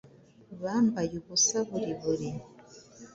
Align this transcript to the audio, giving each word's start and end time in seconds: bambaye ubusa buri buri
bambaye 0.61 1.13
ubusa 1.21 1.57
buri 1.69 1.91
buri 2.01 2.29